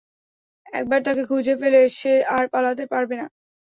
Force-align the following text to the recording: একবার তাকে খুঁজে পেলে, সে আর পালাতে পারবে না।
একবার 0.71 0.99
তাকে 1.03 1.23
খুঁজে 1.29 1.53
পেলে, 1.61 1.81
সে 1.99 2.13
আর 2.35 2.45
পালাতে 2.53 2.83
পারবে 2.91 3.15
না। 3.15 3.25